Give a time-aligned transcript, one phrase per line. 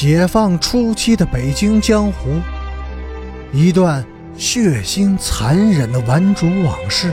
[0.00, 2.40] 解放初期的北京江湖，
[3.52, 7.12] 一段血腥残忍的顽主往事。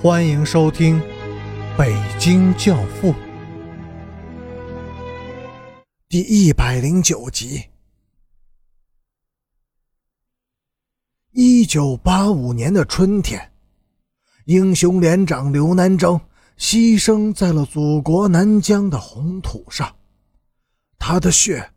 [0.00, 1.00] 欢迎收听
[1.76, 3.12] 《北京教父》
[6.08, 7.64] 第一百零九集。
[11.32, 13.50] 一九八五年的春天，
[14.44, 16.20] 英雄连长刘南征
[16.56, 19.92] 牺牲在了祖国南疆的红土上。
[21.06, 21.70] 他的血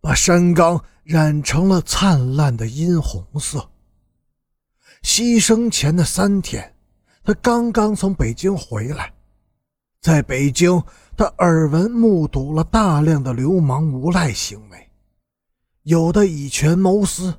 [0.00, 3.68] 把山岗染成了灿烂的殷红色。
[5.02, 6.76] 牺牲前的三天，
[7.24, 9.12] 他刚刚从北京回来，
[10.00, 10.80] 在北京，
[11.16, 14.90] 他耳闻目睹了大量的流氓无赖行为，
[15.82, 17.36] 有的以权谋私、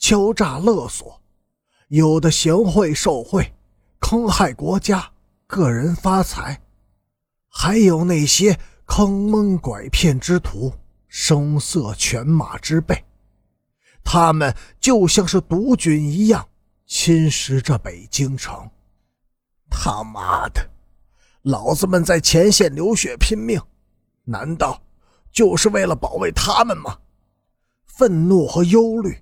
[0.00, 1.22] 敲诈勒索，
[1.90, 3.54] 有的行贿受贿、
[4.00, 5.12] 坑害国家、
[5.46, 6.60] 个人发财，
[7.48, 8.58] 还有那些……
[8.94, 10.70] 坑蒙拐骗之徒，
[11.08, 13.02] 声色犬马之辈，
[14.04, 16.46] 他们就像是毒菌一样
[16.84, 18.68] 侵蚀着北京城。
[19.70, 20.68] 他妈的，
[21.40, 23.58] 老子们在前线流血拼命，
[24.24, 24.82] 难道
[25.32, 26.98] 就是为了保卫他们吗？
[27.86, 29.16] 愤怒和忧虑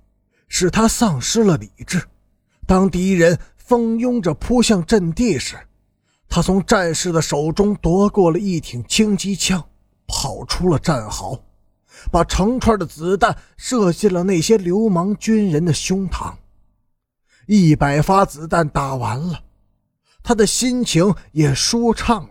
[0.49, 2.03] 使他丧失了理智。
[2.67, 5.55] 当敌人蜂拥着扑向阵地时，
[6.33, 9.61] 他从战士的手中夺过了一挺轻机枪，
[10.07, 11.37] 跑出了战壕，
[12.09, 16.33] 把成串的子弹射进了那些流氓军人的胸膛。
[17.47, 19.43] 一百发子弹打完了，
[20.23, 22.29] 他的心情也舒畅了。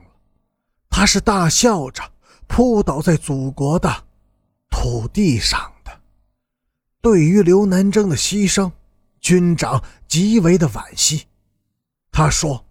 [0.88, 2.02] 他是大笑着
[2.46, 4.04] 扑倒在祖国的
[4.70, 5.92] 土地上的。
[7.02, 8.72] 对于刘南征的牺牲，
[9.20, 11.26] 军长极为的惋惜。
[12.10, 12.64] 他说。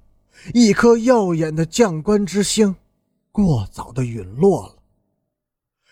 [0.53, 2.75] 一颗耀眼的将官之星，
[3.31, 4.75] 过早的陨落了。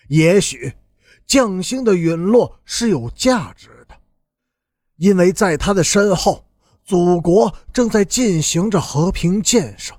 [0.08, 0.74] 也许，
[1.26, 3.96] 将星的陨落是有价值的，
[4.98, 6.46] 因为在他的身后，
[6.86, 9.94] 祖国正在进行着和平建设。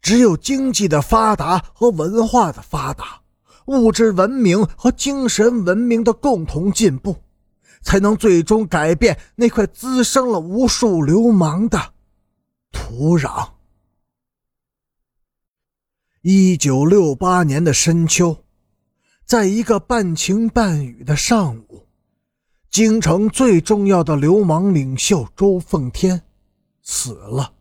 [0.00, 3.20] 只有经济的发达和文化的发达，
[3.66, 7.16] 物质文明和精神文明的共同进步，
[7.82, 11.94] 才能最终改变那块滋生了无数流氓的。
[12.70, 13.50] 土壤。
[16.22, 18.44] 一九六八年的深秋，
[19.24, 21.86] 在一个半晴半雨的上午，
[22.70, 26.22] 京城最重要的流氓领袖周奉天
[26.82, 27.54] 死了。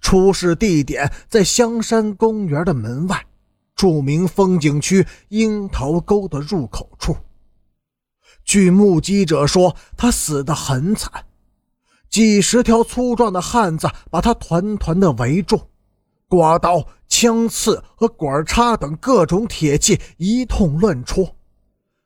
[0.00, 3.26] 出事地点在香山公园的门外，
[3.76, 7.16] 著名风景区樱桃沟的入口处。
[8.44, 11.26] 据目击者说，他死得很惨。
[12.10, 15.60] 几十条粗壮的汉子把他团团的围住，
[16.26, 21.36] 刮刀、枪刺和管叉等各种铁器一通乱戳，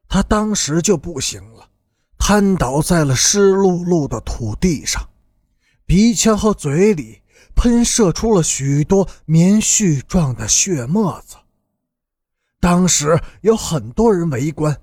[0.07, 1.67] 他当时就不行了，
[2.19, 5.03] 瘫倒在了湿漉漉的土地上，
[5.87, 7.23] 鼻腔和嘴里
[7.57, 11.37] 喷射出了许多棉絮状的血沫子。
[12.61, 14.79] 当时有很多人围观，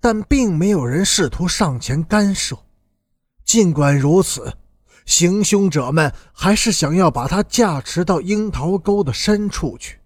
[0.00, 2.56] 但并没有人试图上前干涉。
[3.44, 4.54] 尽管如此。
[5.10, 9.98] 行凶者们还是想要把他架持到樱桃沟的深处去，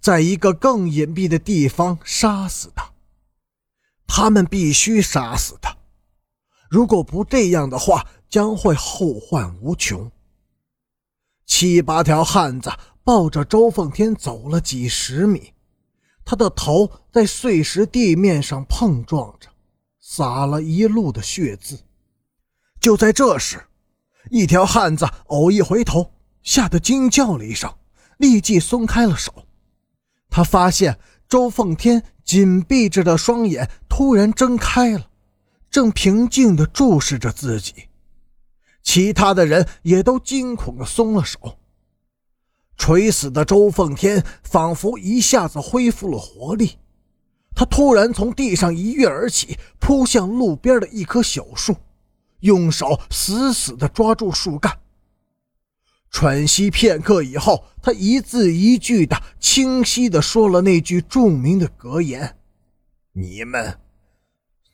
[0.00, 2.90] 在一个更隐蔽的地方杀死他。
[4.06, 5.76] 他们必须杀死他，
[6.70, 10.10] 如果不这样的话，将会后患无穷。
[11.44, 12.72] 七八条汉子
[13.04, 15.52] 抱着周奉天走了几十米，
[16.24, 19.50] 他的头在碎石地面上碰撞着，
[20.00, 21.78] 洒了一路的血渍。
[22.80, 23.62] 就在这时。
[24.30, 26.12] 一条汉子偶一回头，
[26.42, 27.72] 吓得惊叫了一声，
[28.18, 29.46] 立即松开了手。
[30.30, 30.98] 他发现
[31.28, 35.08] 周奉天紧闭着的双眼突然睁开了，
[35.70, 37.88] 正平静地注视着自己。
[38.82, 41.58] 其他的人也都惊恐地松了手。
[42.76, 46.78] 垂死的周奉天仿佛一下子恢复了活力，
[47.54, 51.76] 他突然从地上一跃而起，扑向路边的一棵小树。
[52.44, 54.78] 用手死死地抓住树干，
[56.10, 62.36] 喘息片刻以后，他一字一句的清晰地说了那句著名的格言
[63.12, 63.80] ：“你们，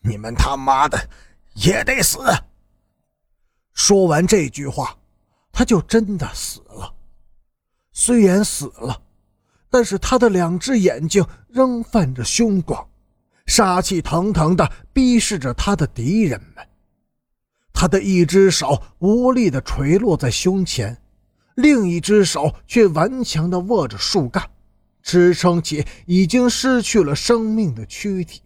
[0.02, 1.08] 你们他妈的
[1.54, 2.18] 也得死。”
[3.72, 4.98] 说完这句话，
[5.52, 6.92] 他就真的死了。
[7.92, 9.00] 虽然死了，
[9.70, 12.88] 但是他的两只眼睛仍泛着凶光，
[13.46, 16.66] 杀气腾腾地逼视着他的敌人们。
[17.80, 21.00] 他的一只手无力地垂落在胸前，
[21.54, 24.50] 另一只手却顽强地握着树干，
[25.02, 28.42] 支撑起已经失去了生命的躯体。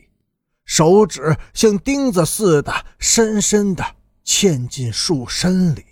[0.65, 3.85] 手指像钉子似的深深的
[4.25, 5.85] 嵌进树身里。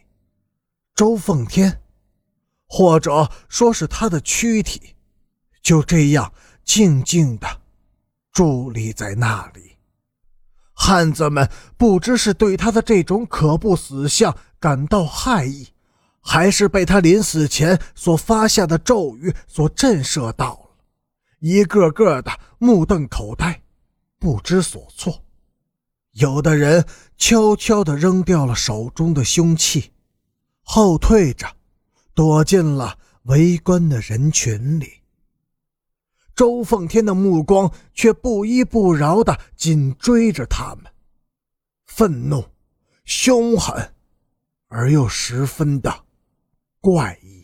[0.94, 1.80] 周凤天，
[2.68, 4.94] 或者说是他的躯体，
[5.60, 6.32] 就这样
[6.64, 7.48] 静静的
[8.32, 9.71] 伫立在那里。
[10.84, 15.68] 汉子们不知是对他的这种可怖死相感到骇异，
[16.20, 20.70] 还是被他临死前所发下的咒语所震慑到了，
[21.38, 23.62] 一个个的目瞪口呆。
[24.18, 25.22] 不知所措，
[26.14, 26.84] 有的人
[27.16, 29.92] 悄悄地扔掉了手中的凶器，
[30.64, 31.46] 后退着，
[32.12, 35.01] 躲进了围观的人群里。
[36.34, 40.92] 周奉天的目光却不依不饶地紧追着他们，
[41.86, 42.44] 愤怒、
[43.04, 43.94] 凶狠，
[44.68, 46.04] 而又十分的
[46.80, 47.41] 怪异。